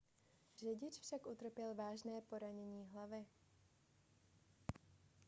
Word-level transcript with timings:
řidič 0.57 0.99
však 0.99 1.27
utrpěl 1.27 1.75
vážné 1.75 2.21
poranění 2.21 2.87
hlavy 2.93 3.25